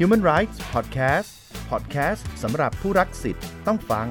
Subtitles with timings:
[0.00, 1.30] Human Rights Podcast
[1.70, 4.06] Podcast สำหรับผู้รักสิทธิ์ต้องฟัง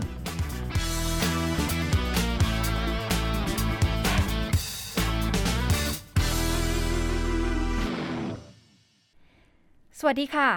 [9.99, 10.49] สวัสดีค่ะ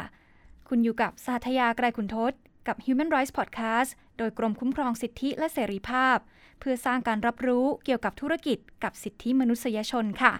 [0.68, 2.32] คุณอยู่กับสาธยาไกรคุณทศ
[2.66, 6.18] กับ Human Rights Podcast โดยกรมคุ้มครองสิทธิและเสรีภาพ
[6.60, 10.32] เพื่อสร้างการรับรู้เกี่ยวกับธุรกิจกับสิทธิมนุษยชนค่ะ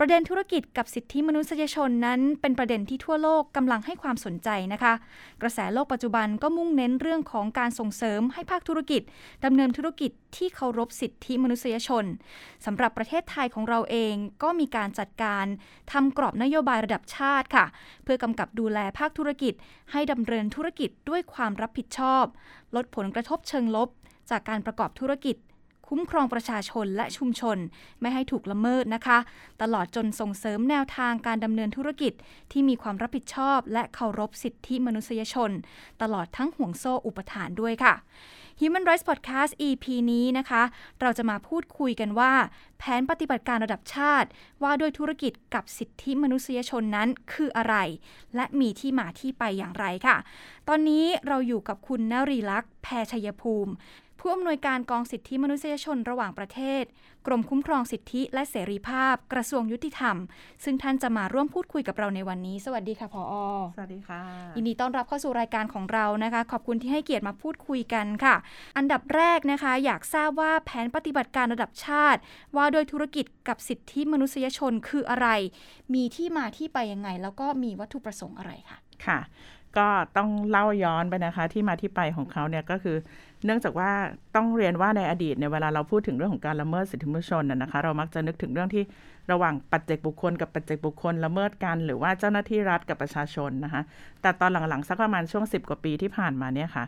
[0.00, 4.94] ประเด็นธุรกิจกับสิทธิมนุษยชนนั้น เป็นประเด็นที่ทั่วโลกกำลังให้ความสนใจนะคะ
[5.42, 9.02] กระแสโลกปัจจุบันก็มุ่งเน้นเรื่องของการส่งเสริมให้ภาคธุรกิจ
[9.44, 12.04] ดำเนินธุรกิจที่เคารพสิทธิมนุษยชน
[12.64, 15.44] สำหรับประเทศไทยของเราเองก็มีการจัดการ
[15.92, 17.66] ทำกรอบนโยบายระดับชาติค่ะ
[18.04, 19.54] เพื่อกำกับดูแลภาคธุรกิจ
[19.92, 22.24] ให้ดำเนินธุรกิจด้วยความรับผิดชอบ
[22.76, 23.88] ลดผลกระทบเชิงลบ
[24.30, 25.36] จากการประกอบธุรกิจ
[25.88, 27.58] คุ้มครองประชาชนและชุมชน
[28.00, 29.18] ไม่ให้ถูกละเมิดนะคะ
[29.62, 32.12] ตลอดจนส่งเสริมแนวทางการดำเนินธุรกิจ
[32.52, 35.50] ที่มีความรับผิดชอบ และเคารพสิทธิมนุษยชน
[36.02, 37.94] ตลอดทั้งห่วงโซ่อุปทานด้วยค่ะ
[38.60, 40.62] Human Rights Podcast EP นี้นะคะ
[41.00, 42.32] เราจะมาพูดคุยกันว่า
[42.78, 44.28] แผนปฏิบัติการระดับชาติ
[44.62, 47.76] ว่าด้วยธุรกิจกับสิทธิมนุษยชนนั้นคืออะไร
[48.36, 50.16] และมีที่มาที่ไปอย่างไรค่ะ
[50.68, 53.72] ตอนนี้เราอยู่กับคุณนรีลักษณ์แพรชัยภูมิ
[54.28, 56.84] ผู้อำนวยการกองสิทธิมนุษยชนระหว่างประเทศ
[57.26, 60.16] กรมคุ้มครองสิทธิและเสรีภาพ กระทรวงยุติธรรม
[60.64, 63.34] ซึ่งท่านจะมาร่วมพูดคุยกับเราในวันนี้ สวัสดีค่ะพออ
[63.76, 64.22] สวัสดีค่ะ
[64.56, 68.34] ยินดีต้อนรับเข้าสู่รายการของเรานะคะ ขอบคุณที่ให้เกียรติมาพูดคุยกันค่ะ
[68.76, 72.20] อันดับแรกนะคะ อยากทราบว่าแผนปฏิบัติการระดับชาติ
[72.56, 75.28] ว่าโดยธุรกิจกับสิทธิมนุษยชนคืออะไร
[75.94, 79.20] มีที่มาที่ไปยังไง แล้วก็มีวัตถุประสงค์อะไรคะค่ะ
[79.78, 82.96] ก็ต้องเล่าย้อนไปนะคะ ที่มาที่ไปของเขาเนี่ยก็คือ
[83.44, 83.90] เนื่องจากว่า
[84.36, 88.82] ต้องเรียนว่าในอดีตเนี่ยเวลาเราพูดถึงเรื่องของการละเมิดสิทธิมนุษยชนน่ะนะคะ เรามักจะนึกถึงเรื่องที่
[89.32, 93.82] ระหว่างปัจเจกบุคคลกับปัจเจกบุคคลละเมิดกัน หรือว่าเจ้าหน้าที่รัฐกับประชาชนนะคะ
[94.22, 96.84] แต่ตอนหลังๆสักประมาณช่วง 10 กว่าปีที่ผ่านมาเนี่ยค่ะ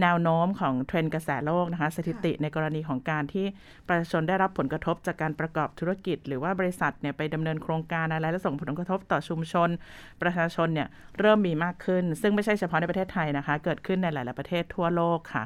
[0.00, 3.46] แนวโน้มของเทรนด์กระแสโลกนะคะสถิติในกรณีของการที่
[3.88, 9.68] ประชาชนได้รับผลกระทบจากการประกอบธุรกิจ หรือว่าบริษัทเนี่ยไปดำเนินโครงการอะไรและส่งผลกระทบต่อชุมชน
[10.22, 15.44] ประชาชนเนี่ยเริ่มมีมากขึ้น ซึ่งไม่ใช่เฉพาะในประเทศไทยนะคะ เกิดขึ้นในหลาย ๆ ประเทศทั่วโลกค่ะ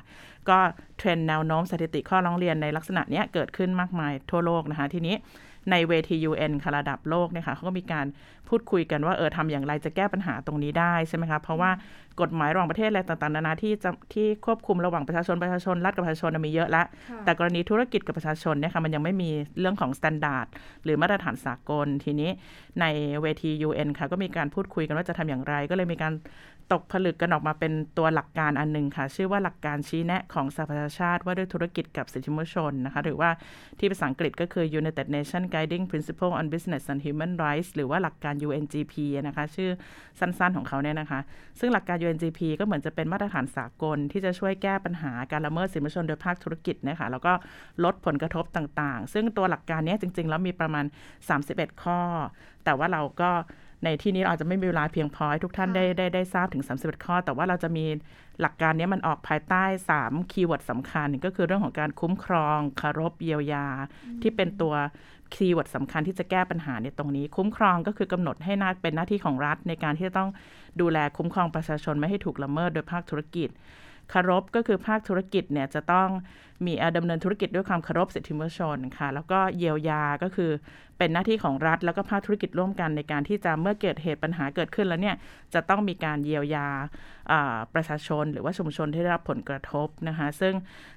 [0.48, 0.58] ก็
[0.98, 5.14] เทรนด์แนวโน้มสถิติข้อร้องเรียนในลักษณะเนี้ยเกิดขึ้นมากมายทั่วโลกนะคะทีนี้
[5.70, 8.06] ในเวที UN ค่ะระดับโลกเนี่ยค่ะเขาก็มีการ
[8.48, 11.70] พูดคุยกันว่าเออทำอย่างไรจะแก้ปัญหาตรงนี้ได้ใช่ไหมคะเพราะว่า
[12.20, 16.86] กฎหมายระหว่างประเทศอะไรต่างๆนานาที่จะที่ควบคุมระหว่างประชาชนประชาชนรัฐกับประชาชนมีเยอะแล้ว
[17.24, 20.46] แต่กรณีธุรกิจกับประชาชนเนี่ยค่ะมันยังไม่มีเรื่องของมาตรฐาน
[20.84, 22.30] หรือมาตรฐานสากลทีนี้
[22.80, 22.84] ใน
[23.22, 26.12] เวที UN ค่ะก็มีการพูดคุยกันว่าจะทำอย่างไร ก็เลยมีการ
[26.72, 33.30] ตกผลึกกันออกมาเป็นตัวหลักการอันหนึ่งค่ะ ชื่อว่าหลักการชี้แนะของสหประชาชาติว่าด้วยธุรกิจกับสิทธิมนุษยชนนะคะ หรือว่า
[33.78, 38.94] ที่ภาษาอังกฤษก็คือ United Nations Guiding Principle on Business and Human Rights หรือว่าหลักการ UNGP
[39.26, 39.70] นะคะ ชื่อ
[40.20, 41.20] สั้นๆของเขาเนี่ยนะคะ
[41.60, 47.32] ซึ่งหลักการ UNGP ก็เหมือนจะเป็นมาตรฐานสากล ที่จะช่วยแก้ปัญหาการละเมิดสิทธิมนุษยชนโดยภาคธุรกิจนะคะแล้วก็
[47.84, 50.84] ลดผลกระทบต่างๆ ซึ่งตัวหลักการนี้จริง ๆ แล้วมีประมาณ
[51.32, 52.00] 31 ข้อ
[52.64, 53.30] แต่ว่าเราก็
[53.84, 57.86] ในที่นี้เราอาจจะไม่มีเวลาเพียงพอให้ทุกท่านได้ได้ได้ทราบถึง 31 ข้อ แต่ว่าเราจะมี
[58.40, 59.64] หลักการนี้มันออกภายใต้
[59.98, 63.66] 3 keyword สำคัญ ก็คือเรื่องของการคุ้มครองเคารพเยียวยา
[64.22, 64.74] ที่เป็นตัว
[65.34, 70.30] keyword สำคัญที่จะแก้ปัญหาในตรงนี้ คุ้มครองก็คือกำหนดให้นาเป็นหน้าที่ของรัฐ ในการที่จะต้อง
[70.80, 73.48] ดูแลคุ้มครองประชาชนไม่ให้ถูกละเมิดโดยภาคธุรกิจ
[74.12, 76.08] คารพก็คือภาคธุรกิจเนี่ยจะต้อง
[76.66, 80.50] มีดำเนินธุรกิจด้วยความเคารพสิทธิมนุษยชนค่ะ แล้วก็เยียวยาก็คือ
[80.98, 85.16] เป็นหน้าที่ของรัฐ แล้วก็ภาคธุรกิจร่วมกันในการที่จะเมื่อเกิดเหตุปัญหาเกิดขึ้นแล้วเนี่ย
[85.54, 86.68] จะต้องมีการเยียวยา
[87.74, 90.54] ประชาชน หรือว่าชุมชนที่ได้รับผลกระทบนะคะซึ่ง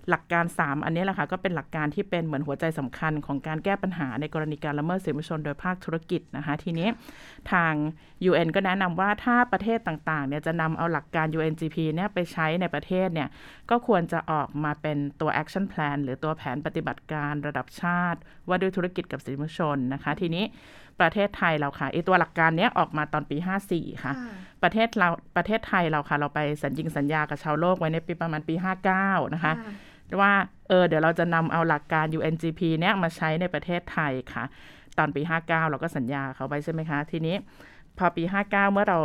[0.09, 6.87] หลักการ 3 อันนี้แหละค่ะก็เป็นหลักการที่เป็นเหมือนหัวใจสำคัญของการแก้ปัญหาในกรณีการละเมิดสิทธิมนุษยชนโดยภาคธุรกิจนะคะทีนี้
[7.51, 7.73] ทาง
[8.29, 13.29] UN ก็แนะนำว่าถ้าประเทศต่างๆเนี่ยจะนำเอาหลักการ UNGP เนี่ยไปใช้ในประเทศเนี่ย
[13.69, 20.43] ก็ควรจะออกมาเป็นตัว action plan หรือตัวแผนปฏิบัติการระดับชาติ ว่าด้วยธุรกิจกับสิทธิมนุษยชนนะคะ ทีนี้
[20.99, 23.37] ประเทศไทยเราค่ะไอตัวหลักการนี้ออกมาตอนปี
[23.69, 24.13] 54 ค่ะ
[24.63, 28.55] ประเทศเราประเทศไทยเราค่ะ เราไปสัญญิงสัญญากับชาวโลกไว้ในปีประมาณปี
[28.95, 29.53] 59 นะคะ
[30.21, 30.33] ว่า
[30.69, 34.43] เออเดี๋ยวเราจะนำเอาหลักการ UNGP เนี้ยมาใช้ในประเทศไทยค่ะ
[34.97, 37.35] ตอนปี 59 เราก็สัญญาเขาไปใช่ไหมคะ ทีนี้
[37.97, 38.99] พอปี 59 เมื่อเรา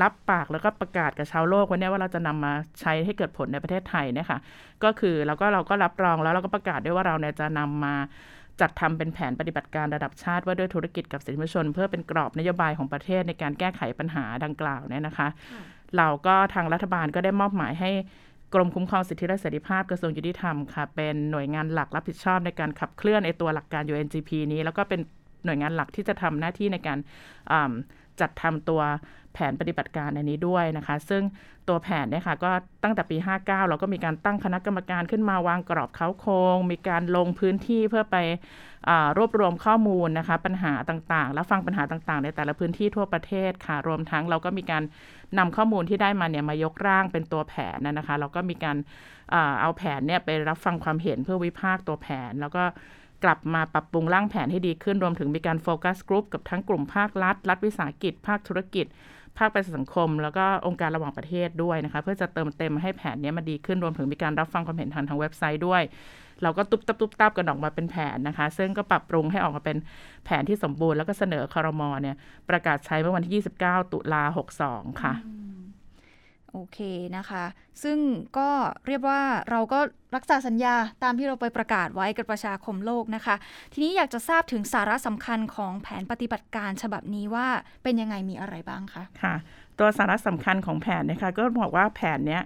[0.00, 4.38] รับปากแล้วก็ประกาศกับชาวโลกวันนี้ว่าเราจะนำมาใช้ให้เกิดผลในประเทศไทยเนี่ยค่ะ
[4.84, 7.94] ก็คือเราก็เราก็รับรองแล้วเราก็ประกาศด้วยว่าเราเนี่ยจะนำมา
[8.60, 15.28] จัดทำเป็นแผนปฏิบัติการระดับชาติว่าด้วยธุรกิจกับสิทธิมนุษยชน เพื่อเป็นกรอบนโยบายของประเทศในการแก้ไขปัญหาดังกล่าวเนี่ยนะคะ
[15.96, 17.90] เราก็ทางรัฐบาลก็ได้มอบหมายให้
[18.54, 25.00] กรมคุ้มครองสิทธิและเสรีภาพกระทรวงยุติธรรมค่ะ เป็นหน่วยงานหลักรับผิดชอบในการขับเคลื่อนไอตัวหลักการ UNGP นี้ แล้วก็เป็น
[25.44, 26.98] หน่วยงานหลักที่จะทำหน้าที่ในการ
[28.20, 28.80] จัดทำตัว
[29.34, 31.22] แผนปฏิบัติการอันนี้ด้วยนะคะ ซึ่ง
[31.68, 32.50] ตัวแผนเนี่ยค่ะก็
[32.84, 38.16] ตั้งแต่ปี 59 เราก็มีการตั้งคณะกรรมการขึ้นมาวางกรอบเขาโครงมีการลงพื้นที่เพื่อไป
[39.18, 44.82] รวบรวมข้อมูลนะคะ ปัญหาต่างๆ แล้วฟังปัญหาต่างๆ ในแต่ละพื้นที่ทั่วประเทศค่ะ รวมทั้งเราก็มีการ
[45.38, 48.76] นำข้อมูลที่ได้มาเนี่ยมายกร่างเป็นตัวแผนนะคะเราก็มีการ
[49.60, 52.64] เอาแผนเนี่ยไปรับฟังความเห็นเพื่อวิพากษ์ตัวแผนแล้วก็
[53.24, 58.86] กลับมาปรับปรุงร่างแผนให้ดีขึ้น รวมถึงมีการโฟกัสกลุ่มกับทั้งกลุ่มภาครัฐ รัฐวิสาหกิจ ภาคธุรกิจ
[59.38, 65.82] ภาคประชาสังคม แล้วก็องค์การระหว่างประเทศด้วยนะคะ เพื่อจะเติมเต็มให้แผนนี้มันดีขึ้นรวมถึงมีการรับฟังความเห็นทางทางเว็บไซต์ด้วย
[66.42, 69.76] เราก็ตุบตับตุบตับกันออกมาเป็นแผนนะคะ ซึ่งก็ปรับปรุงให้ออกมาเป็น
[70.24, 72.16] แผนที่สมบูรณ์แล้วก็เสนอคอรมอเนี่ย
[72.48, 74.22] ประกาศใช้เมื่อวันที่ 29 ตุลา
[74.62, 75.14] 62 ค่ะ
[76.52, 76.78] โอเค
[77.16, 77.44] นะคะ
[77.82, 77.98] ซึ่ง
[78.38, 78.48] ก็
[78.86, 79.20] เรียกว่า
[79.50, 79.80] เราก็
[80.16, 83.34] รักษาสัญญาตามที่เราไปประกาศไว้กับประชาคมโลกนะคะ
[83.72, 87.46] ทีนี้อยากจะทราบถึงสาระสำคัญของแผนปฏิบัติการฉบับนี้ว่า
[87.82, 89.34] เป็นยังไงมีอะไรบ้างคะค่ะ
[89.78, 92.42] ตัวสาระสำคัญของแผนนะคะก็บอกว่าแผนเนี้ย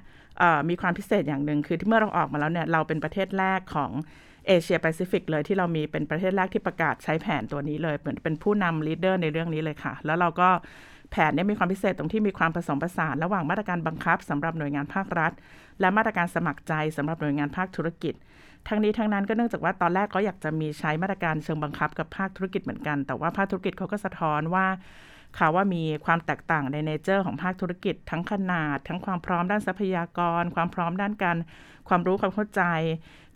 [0.69, 3.91] มีความพิเศษอย่างหนึ่งคือที่เมื่อเราออกมาแล้วเนี่ยเราเป็นประเทศแรกของ
[4.47, 10.49] เอเชียแปซิฟิกเลยที่เรามีเป็นประเทศแรกที่ประกาศใช้แผนตัวนี้เลย เหมือนเป็นผู้นำ leader ในเรื่องนี้เลยค่ะ แล้วเราก็
[11.11, 15.33] แผนนี้มีความพิเศษตรงที่มีความผสมผสาน ระหว่างมาตรการบังคับสำหรับหน่วยงานภาครัฐ
[15.81, 18.15] และมาตรการสมัครใจสำหรับหน่วยงานภาคธุรกิจ
[18.69, 24.67] ทั้งนี้ทั้งนั้นก็เนื่องจากว่าตอนแรกเขาอยากจะมีใช้มาตรการเชิงบังคับกับภาคธุรกิจเหมือนกัน แต่ว่าภาคธุรกิจเขาก็สะท้อนว่า
[25.39, 31.37] ค่ะว่ามีความแตกต่างในเนเจอร์ของภาคธุรกิจ ทั้งขนาด ทั้งความพร้อมด้านทรัพยากร ความพร้อมด้านการ
[31.89, 32.63] ความรู้ความเข้าใจ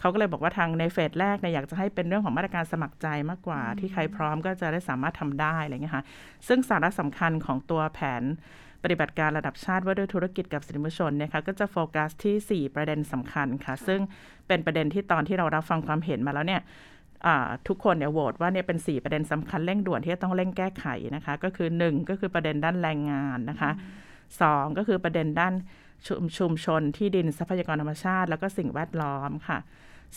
[0.00, 6.04] เขาก็เลยบอกว่าทางในเฟสแรกเนี่ยอยากจะให้เป็นเรื่องของมาตรการสมัครใจมากกว่า ที่ใครพร้อมก็จะได้สามารถทำได้อะไรเงี้ยค่ะ
[6.48, 8.22] ซึ่งสาระสำคัญของตัวแผน
[8.82, 14.00] ปฏิบัติการระดับชาติว่าด้วยธุรกิจกับสินมชนนะคะก็จะโฟกัสที่ 4 ประเด็นสำคัญค่ะ ซึ่ง
[14.48, 16.60] เป็นประเด็นที่ตอนที่เรารับฟังความเห็นมาแล้วเนี่ย
[17.69, 20.87] ทุกคนเนี่ยโหวตว่าเนี่ยเป็น 4 ประเด็นสำคัญเร่งด่วนที่จะต้องเร่งแก้ไข
[21.17, 23.70] นะคะ ก็คือ 1 ก็คือประเด็นด้านแรงงานนะคะ
[24.25, 25.55] 2 ก็คือประเด็นด้าน
[26.38, 29.58] ชุมชนที่ดินทรัพยากรธรรมชาติ แล้วก็สิ่งแวดล้อมค่ะ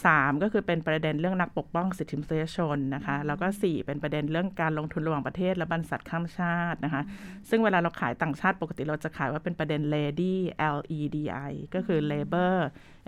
[0.06, 7.02] สามก็คือเป็นประเด็นเรื่องนักปกป้องสิทธิมนุษยชนนะคะ แล้วก็สี่เป็นประเด็นเรื่องการลงทุนระหว่างประเทศและบรรษัทข้ามชาตินะคะ
[7.50, 10.34] ซึ่งเวลาเราขายต่างชาติปกติเราจะขายว่าเป็นประเด็น LEDI
[10.78, 11.18] L E D
[11.50, 12.56] I ก็คือ Labor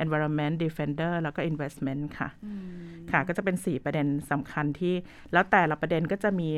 [0.03, 2.29] Environment Defender แล้วก็ Investment ค่ะ
[3.11, 4.95] ค่ะ ก็จะเป็น 4 ประเด็นสำคัญที่
[5.33, 6.49] แล้วแต่ละประเด็นก็จะมี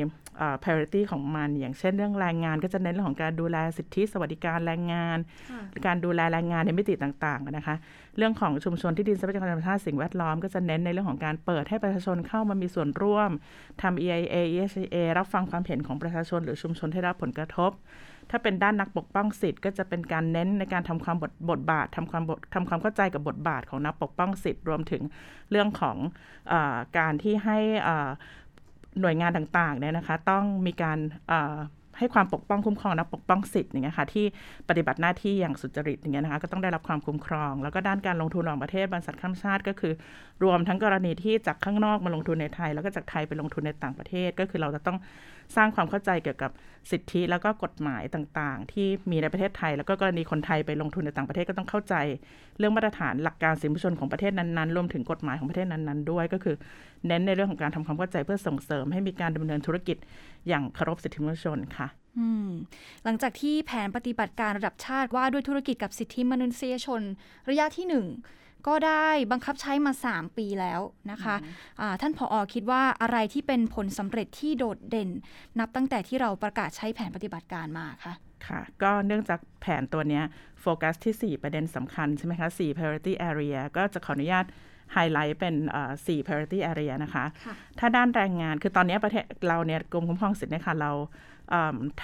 [0.62, 5.18] priority ของมัน อย่างเช่นเรื่องแรงงานก็จะเน้นเรื่องของการดูแลสิทธิสวัสดิการแรงงาน
[5.86, 7.76] การดูแลแรงงานในมิติต่างๆนะคะ
[8.18, 13.30] เรื่องของชุมชนที่ดินทรัพยากรธรรมชาติสิ่งแวดล้อมก็จะเน้นในเรื่องของการเปิดให้ประชาชนเข้ามามีส่วนร่วม
[13.82, 17.70] ทำ EIA ESA รับฟังความเห็นของประชาชนหรือชุมชนที่รับผลกระทบ
[18.30, 25.02] ถ้าเป็นด้านนักปกป้องสิทธิ์ก็จะเป็นการเน้นในการทำความบทบทบาททำความบททำความเข้าใจกับบทบาทของนักปกป้องสิทธิ์รวมถึง
[25.50, 25.96] เรื่องของ
[26.52, 26.54] อ
[26.98, 27.58] การที่ให้
[29.00, 30.98] หน่วยงานต่างๆเนี่ยนะคะ ต้องมีการ
[31.98, 34.26] ให้ความปกป้องคุ้มครองนักปกป้องสิทธิ์อย่างเงี้ยค่ะที่
[34.68, 39.92] ปฏิบัติหน้าที่อย่างสุจริตอย่างเงี้ยนะคะก็ต้องได้รับความคุ้มครอง แล้วก็ด้านการลงทุนระหว่างประเทศบรรษัทข้ามชาติก็คือ
[40.44, 44.98] รวมทั้งกรณีที่จากข้างนอกมาลงทุนในไทย แล้วก็จากไทยไปลงทุนในต่างประเทศ ก็คือเราจะต้อง
[45.56, 46.50] สร้างความเข้าใจเกี่ยวกับ
[46.90, 51.94] สิทธิแล้วก็กฎหมายต่างๆ ที่มีในประเทศไทย แล้วก็กรณีคนไทยไปลงทุนในต่างประเทศก็ต้องเข้าใจ
[52.58, 56.56] เรื่องมาตรฐานหลักการสินบชนของประเทศนั้นๆรวมถึงกฎหมายของประเทศนั้นๆด้วยก็คือ
[57.06, 59.96] เน้นในเรื่องของการทำความเข้าใจเพื่อส่งเสริมให้มีการดำเนินธุรกิจ
[60.48, 61.88] อย่างเคารพสิทธิมนุษยชนค่ะ
[63.04, 67.02] หลังจากที่แผนปฏิบัติการระดับชาติว่าด้วยธุรกิจกับสิทธิมนุษยชน
[67.48, 68.06] ระยะที่หนึ่ง
[68.66, 75.10] ก็ได้บังคับใช้มา 3 ปีแล้วนะคะะท่านผออคิดว่าอะไรที่เป็นผลสำเร็จที่โดดเด่น
[75.58, 78.14] นับตั้งแต่ที่เราประกาศใช้แผนปฏิบัติการมาคะ
[78.46, 80.22] ค่ะ ก็เนื่องจากแผนตัวนี้
[80.60, 84.44] โฟกัสที่ 4 ประเด็นสำคัญใช่ไหมคะ4 priority area ก็จะขออนุญาต
[84.92, 85.54] ไฮไลท์เป็น
[86.06, 87.24] สี่ priority area นะคะ
[87.78, 90.92] ถ้าด้านแรงงานคือตอนนี้ประเทศเราเนี่ยกรมคุ้มครองสิทธิ์เนี่ยค่ะเรา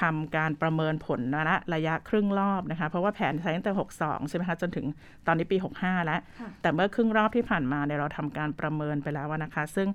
[0.00, 4.86] ทำการประเมินผลนะระยะครึ่งรอบนะคะ เพราะว่าแผนใช้ตั้งแต่ 62 ใช่ไหมคะจนถึง
[5.26, 6.20] ตอนนี้ปี 65 แล้ว
[6.62, 9.88] แต่เมื่อครึ่งรอบที่ผ่านมาเนี่ยเราทำการประเมินไปแล้วนะคะ ซึ่ง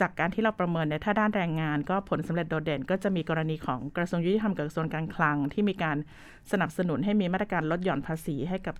[0.00, 5.96] จากการที่เราประเมินในถ้าด้านแรงงาน ก็ผลสำเร็จโดดเด่น ก็จะมีกรณีของกระทรวงยุติธรรมกับกระทรวงการคลัง ที่มีการ
[6.52, 8.74] สนับสนุนให้มีมาตรการลดหย่อนภาษีให้กับ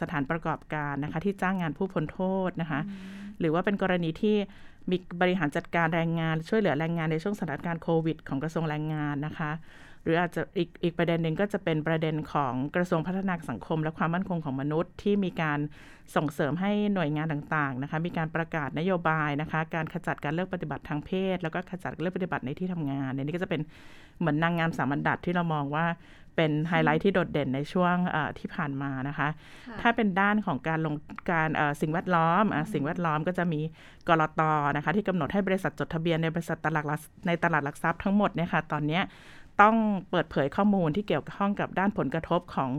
[0.00, 2.80] สถานประกอบการนะคะที่จ้างงานผู้พ้นโทษนะคะ
[3.40, 4.36] หรือว่าเป็นกรณีที่
[4.90, 9.50] มีบริหารจัดการแรงงาน ช่วยเหลือแรงงานในช่วงสถานการณ์โควิด ของกระทรวงแรงงานนะคะ
[10.02, 15.58] หรืออาจจะอีกอีกประเด็นหนึ่งก็จะเป็นประเด็นของกระทรวงพัฒนาสังคม และความมั่นคงของมนุษย์ ที่มีการ
[16.16, 23.60] ส่งเสริมให้หน่วยงานต่างๆนะคะมีการประกาศนโยบายนะคะการขจัดการเลิกปฏิบัติทางเพศ แล้วก็ขจัดเลิกปฏิบัติในที่ทำงานนี่ก็จะเป็น
[24.18, 25.86] เหมือนนางงามสามัญดัตที่เรามองว่า
[26.36, 27.96] เป็นไฮไลท์ที่โดดเด่นในช่วง
[28.38, 29.28] ที่ผ่านมานะคะ
[29.80, 30.94] ถ้าเป็นด้านของการลง
[31.30, 31.48] การ
[31.80, 33.60] สิ่งแวดล้อมสิ่งแวดล้อมก็จะมี
[34.08, 34.42] กรต
[34.76, 36.84] นะคะที่กำหนดให้บริษัทจดทะเบียนในบริษัทตลาด
[37.26, 39.00] ในตลาดหลักทรัพย์ทั้งหมดเนี่ยค่ะตอนนี้
[39.62, 39.76] ต้อง
[40.10, 42.70] เปิดเผยข้อมูลที่เกี่ยวข้องกับด้านผลกระทบของ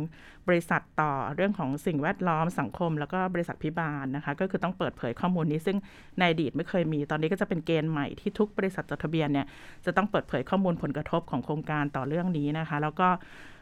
[0.48, 5.78] บริษัทต่อเรื่องของสิ่งแวดล้อมสังคม แล้วก็บริษัทพิบาลนะคะ ก็คือต้องเปิดเผยข้อมูลนี้ซึ่ง
[6.18, 9.48] ในอดีตไม่เคยมี ตอนนี้ก็จะเป็นเกณฑ์ใหม่ที่ทุกบริษัทจดทะเบียนเนี่ย
[9.86, 13.08] จะต้องเปิดเผยข้อมูลผลกระทบของโครงการต่อเรื่องนี้นะคะ แล้วก็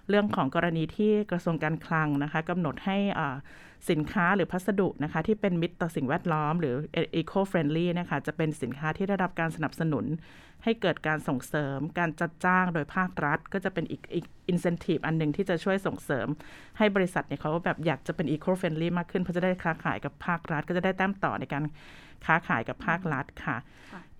[0.09, 2.97] เรื่องของกรณีที่กระทรวงการคลังนะคะกำหนดให้
[3.89, 6.75] สินค้าหรือพัสดุนะคะที่เป็นมิตรต่อสิ่งแวดล้อม หรือ
[7.19, 10.05] eco friendly นะคะจะเป็นสินค้าที่ได้รับการสนับสนุน
[10.63, 16.27] ให้เกิดการส่งเสริม การจัดจ้างโดยภาครัฐ ก็จะเป็นอีกอีก incentive อันหนึ่งที่จะช่วยส่งเสริม
[16.77, 21.63] ให้บริษัทเนี่ยเขาแบบอยากจะเป็น eco friendly มากขึ้นเพราะจะได้ค้าขายกับภาครัฐ ก็จะได้แต้มต่อในการ
[22.25, 23.57] ค้าขายกับภาครัฐค่ะ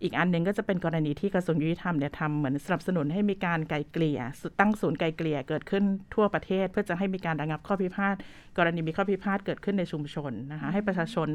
[0.03, 4.19] อีกอันหนึ่งก็จะเป็นกรณีที่กระทรวงยุติธรรมเนี่ยทำเหมือนสนับสนุนให้มีการไกลเกลี่ย
[4.59, 5.83] ตั้งศูนย์ไกลเกลี่ยเกิดขึ้น
[6.15, 8.15] ทั่วประเทศ เพื่อจะให้มีการระงับข้อพิพาท
[8.57, 11.29] กรณีมีข้อพิพาทเกิดขึ้นในชุมชนนะคะให้ประชาชน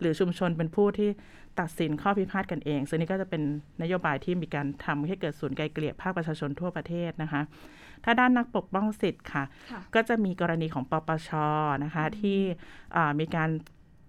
[0.00, 1.08] หรือชุมชนเป็นผู้ที่
[1.60, 3.42] ตัดสินข้อพิพาทกันเอง ซึ่งนี้ก็จะเป็น
[3.82, 7.42] นโยบายที่มีการทำให้เกิดศูนย์ไกลเกลี่ยภาคประชาชนทั่วประเทศนะคะ
[8.04, 9.44] ถ้าด้านนักปกป้องสิทธิ์ค่ะ
[9.94, 11.30] ก็จะมีกรณีของปปช
[11.84, 12.38] นะคะที่
[13.20, 13.50] มีการ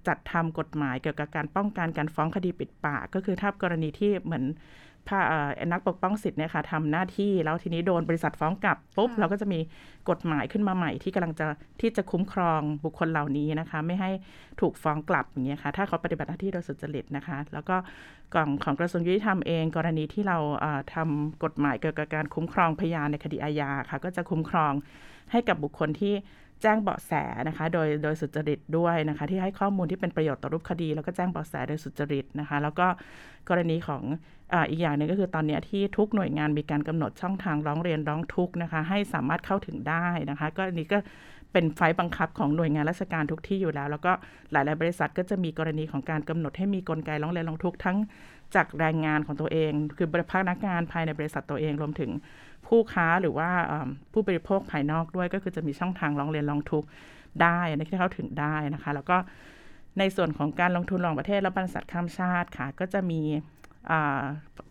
[0.08, 4.46] จัดทำกฎหมายเกี่ยวกับการป้องกันการฟ้องคดีปิดปาก ก็คือถ้ากรณีที่เหมือน
[5.08, 5.22] พา
[5.72, 9.60] นักปกป้องสิทธิ์เนี่ยค่ะทำหน้าที่แล้วทีนี้โดนบริษัทฟ้องกลับปุ๊บเราก็จะมี
[10.10, 11.48] กฎหมายขึ้นมาใหม่ที่กำลังจะ
[11.82, 14.12] ที่จะคุ้มครองบุคคลเหล่านี้นะคะ ไม่ให้
[14.62, 17.76] ถูกฟ้องกลับอย่างเงี้ยค่ะถ้าเขาปฏิบัติหน้าที่โดยสุจริตนะคะ แล้วก็
[18.34, 20.38] กล่องของกระทรวงยุติธรรมเอง กรณีที่เรา
[20.96, 24.74] ทำกฎหมายเกี่ยวกับการคุ้มครองพยานในคดีอาญาค่ะก็จะคุ้มครอง
[25.32, 26.14] ให้กับบุคคลที่
[26.62, 27.12] แจ้งเบาะแส
[27.48, 32.88] นะคะ โดยโดยสุจริตด้วยนะคะ ที่ให้ข้อมูลที่เป็นประโยชน์ต่อรูปคดี แล้วก็แจ้งเบาะแสโดยสุจริตนะคะ แล้วก็
[33.50, 34.04] กรณีของ
[34.54, 40.98] ออีกอย่างหนึ่งก็คือตอนนี้ที่ทุกหน่วยงานมีการกำหนดช่องทางร้องเรียนร้องทุกข์นะคะ ให้สามารถเข้าถึงได้นะคะ ก็อันนี้ก็
[41.54, 44.12] เป็นไฟบังคับของหน่วยงานราชการทุกที่อยู่แล้ว แล้วก็
[44.52, 47.98] หลาย ๆ บริษัทก็จะมีกรณีของการกำหนดให้มีกลไกร้องเรียนร้องทุกข์ทั้ง
[48.56, 52.12] จากแรงงานของตัวเอง คือพนักงานภายในบริษัทตัวเองรวมถึง
[52.70, 53.50] ผู้ค้าหรือว่า
[54.14, 56.88] ผู้บริโภคภายนอกด้วย ก็คือจะมีช่องทางร้องเรียนร้องทุกข์
[57.42, 59.18] ได้นที่เข้าถึงได้นะคะ แล้วก็
[60.00, 63.22] ในส่วนของการลงทุนระหว่างประเทศและบริษัทข้ามชาติค่ะ ก็จะมี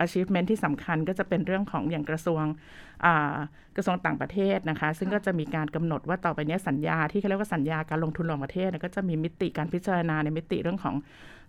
[0.04, 2.44] achievement ที่สำคัญก็จะเป็นเรื่องของอย่างกระทรวง
[3.76, 10.94] กระทรวงต่างประเทศนะคะ ซึ่งก็จะมีการกำหนดว่าต่อไปนี้สัญญาที่เขาเรียกว่าสัญญาการลงทุนระหว่างประเทศก็จะมีมิติการพิจารณาในมิติเรื่องของ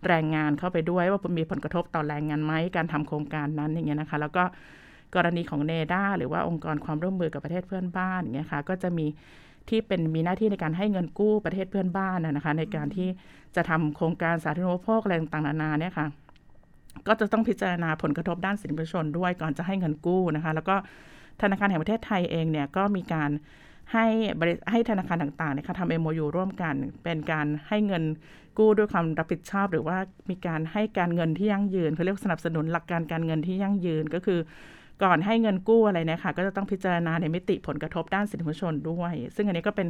[0.08, 4.44] แรงงานเข้าไปด้วย ว่ามีผลกระทบต่อแรงงานไหมการทำโครงการนั้นอย่างเงี้ยนะคะ แล้วก็
[5.16, 9.06] กรณีของเนด้าหรือว่าองค์กรความร่วมมือกับประเทศเพื่อนบ้านอย่างเงี้ยค่ะก็จะมี
[9.70, 13.10] ที่เป็นมีหน้าที่ในการให้เงินกู้ประเทศเพื่อนบ้านนะคะในการที่
[13.56, 16.08] จะทำโครงการสาธารณูปโภคอะไรต่างๆนานาเนี่ยค่ะ
[17.08, 20.76] ก็จะต้องพิจารณาผลกระทบด้านสินทรัพย์ชนด้วยก่อนจะให้เงินกู้นะคะ แล้วก็
[21.42, 23.30] ธนาคารแห่งประเทศไทยเองเนี่ยก็มีการ
[23.94, 24.06] ให้
[24.40, 28.04] บริให้ธนาคารต่างๆนะคะทำเอ็มโยูร่วมกัน เป็นการให้เงิน
[28.58, 29.98] กู้ด้วยความรับผิดชอบ หรือว่า
[30.30, 34.40] มีการให้การเงินที่ยั่งยืนเขาเรียกสนับสนุนหลักการการเงินที่ยั่งยืนก็คือ
[35.04, 39.88] ก่อนให้เงินกู้อะไรนะคะก็จะต้องพิจารณาในมิติผลกระทบด้านสิทธิมนุษยชนด้วย ซึ่งอันนี้ก็เป็น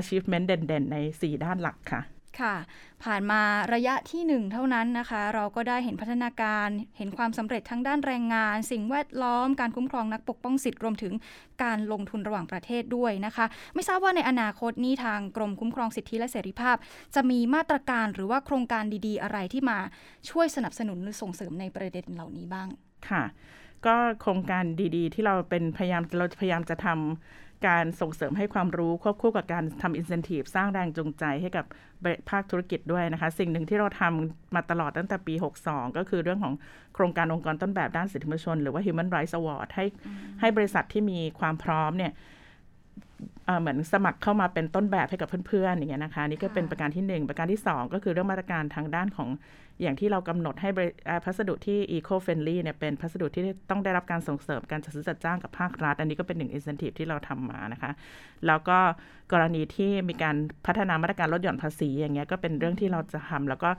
[0.00, 2.02] achievement เด่นๆ ใน 4 ด้านหลักค่ะ
[2.40, 2.56] ค่ะ
[3.04, 3.40] ผ่านมา
[3.74, 11.12] ระยะที่หนึ่งเท่านั้นนะคะ เราก็ได้เห็นพัฒนาการเห็นความสำเร็จทั้งด้านแรงงาน สิ่งแวดล้อมการคุ้มครองนักปกป้องสิทธิ์รวมถึง
[11.62, 16.76] การลงทุนระหว่างประเทศด้วยนะคะ ไม่ทราบว่าในอนาคตนี้ทางกรมคุ้มครองสิทธิและเสรีภาพ
[17.14, 19.78] จะมีมาตรการหรือว่าโครงการดีๆ อะไรที่มา
[20.30, 22.68] ช่วยสนับสนุนหรือส่งเสริมในประเด็นเหล่านี้บ้าง
[23.08, 23.24] ค่ะ
[23.85, 24.63] ก็โครงการ
[24.95, 31.65] ดีๆ ที่เราเป็นพยายามเราพยายามจะทำการส่งเสริมให้ความรู้ควบคู่กับการทำอินเซนティブสร้างแรงจูงใจให้กับ
[32.29, 35.33] ภาคธุรกิจด้วยนะคะ สิ่งหนึ่งที่เราทำมาตลอดตั้งแต่ปี
[35.65, 36.53] 62 ก็คือเรื่องของ
[36.93, 39.85] โครงการองค์กรต้นแบบด้านสิทธิมนุษยชน หรือว่า Human Rights Award ให้
[40.39, 42.11] ให้บริษัทที่มีความพร้อมเนี่ย
[43.60, 49.28] เหมือนสมัครเข้ามาเป็นต้นแบบให้กับเพื่อนๆอย่างเงี้ยนะคะนี่ก็เป็นประการที่ 1 ประการที่ 2 ก็คือเรื่องมาตรการทางด้านของ
[49.82, 50.70] อย่างที่เรากำหนดให้
[51.24, 57.90] พัสดุที่ eco friendly เนี่ยเป็นพัสดุที่ต้องได้รับการส่งเสริมการจัดซื้อจัดจ้างกับภาครัฐ อันนี้ก็เป็นหนึ่ง incentive ที่เราทำมานะคะ
[58.46, 58.78] แล้วก็
[59.32, 63.70] กรณีที่มีการพัฒนามาตรการลดหย่อนภาษีอย่างเงี้ยก็เป็นเรื่องที่เราจะทำแล้วก็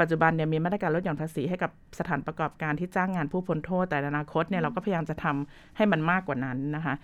[0.00, 6.94] ปัจจุบันเนี่ยมีมาตรการลดหย่อนภาษีให้กับสถานประกอบการที่จ้างงานผู้พ้นโทษแต่อนาคตเนี่ยเราก็พยายามจะทำให้มันมากกว่านั้นนะคะ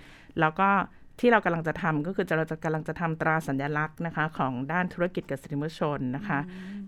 [0.40, 0.68] แล้วก็
[1.20, 6.38] ที่เรากำลังจะทำก็คือจะเราจะกำลังจะทำตราสัญลักษณ์นะคะ ของด้านธุรกิจกับสิทธิมนุษยชนนะคะ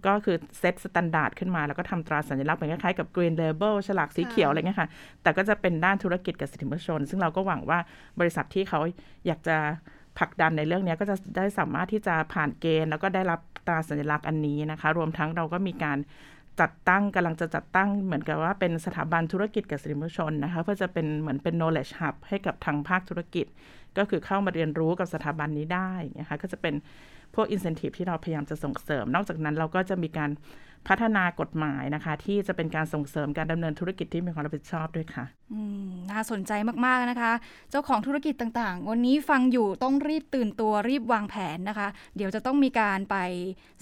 [0.07, 4.89] ก็คือ set standard ขึ้นมา แล้วก็ทำตราสัญลักษณ์เหมือนคล้ายๆกับ Green Label ฉลากสีเขียวอะไรเงี้ยค่ะ
[5.23, 7.79] แต่ก็จะเป็นด้านธุรกิจกับสิทธิมนุษยชน ซึ่งเราก็หวังว่า
[8.21, 8.81] บริษัทที่เขา
[9.27, 9.57] อยากจะ
[10.19, 15.99] ผลักดันในเรื่องนี้ก็จะได้สามารถที่จะผ่านเกณฑ์ แล้วก็ได้รับตราสัญลักษณ์อันนี้นะคะ รวมทั้งเราก็มีการ
[16.61, 23.47] จัดตั้งกำลังจะจัดตั้งเหมือนกับว่าเป็นสถาบันธุรกิจกับสิทธิมนุษยชนนะคะเพื่อจะเป็นเหมือนเป็น knowledge hub ให้กับทางภาคธุรกิจ
[23.99, 26.75] ก็คือเข้ามาเรียนรู้กับสถาบันนี้ได้นะคะก็จะเป็น
[27.35, 30.31] พวก incentive ที่เราพยายามจะส่งเสริม นอกจากนั้นเราก็จะมีการ
[30.89, 35.25] พัฒนากฎหมายนะคะ ที่จะเป็นการส่งเสริมการดำเนินธุรกิจที่มีความรับผิดชอบด้วยค่ะ
[36.11, 36.53] น่าสนใจ
[36.87, 37.33] มากๆนะคะ
[37.71, 43.17] เจ้าของธุรกิจต่างๆ วันนี้ฟังอยู่ต้องรีบตื่นตัวรีบวางแผนนะคะ เดี๋ยวจะต้องมีการไป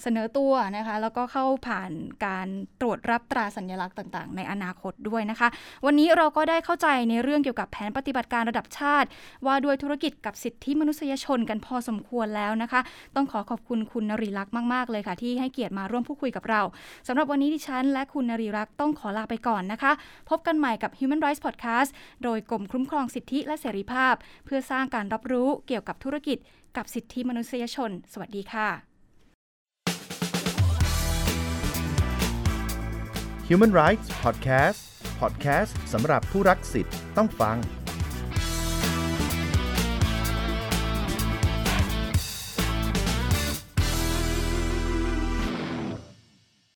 [0.01, 1.91] เสนอตัวนะคะ แล้วก็เข้าผ่าน
[2.25, 2.47] การ
[2.81, 5.47] ตรวจรับตราสัญลักษณ์ต่างๆ ในอนาคตด้วยนะคะ
[5.85, 9.07] วันนี้เราก็ได้เข้าใจในเรื่องเกี่ยวกับแผนปฏิบัติการระดับชาติ
[9.45, 12.81] ว่าด้วยธุรกิจกับสิทธิมนุษยชนกันพอสมควรแล้วนะคะ
[13.15, 16.61] ต้องขอขอบคุณคุณนรีลักษณ์มากๆเลยค่ะ ที่ให้เกียรติมาร่วมพูดคุยกับเรา
[17.07, 19.91] สำหรับวันนี้ดิฉัน และคุณนรีรักษ์ต้องขอลาไปก่อนนะคะ
[20.29, 21.89] พบกันใหม่กับ Human Rights Podcast
[22.23, 24.13] โดยกรมคุ้มครองสิทธิและเสรีภาพ
[24.45, 26.37] เพื่อสร้างการรับรู้เกี่ยวกับธุรกิจ
[26.77, 28.69] กับสิทธิมนุษยชน สวัสดีค่ะ
[33.47, 34.79] Human Rights Podcast
[35.19, 37.57] Podcast สำหรับผู้รักสิทธิ์ต้องฟัง